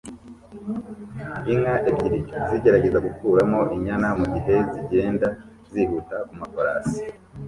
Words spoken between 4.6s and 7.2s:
zigenda zihuta kumafarasi